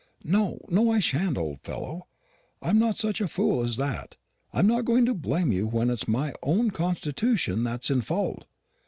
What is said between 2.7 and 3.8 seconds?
not such a fool as